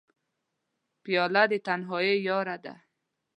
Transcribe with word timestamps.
پیاله 1.03 1.43
د 1.51 1.53
تنهایۍ 1.65 2.15
یاره 2.27 2.57
ده. 2.63 2.73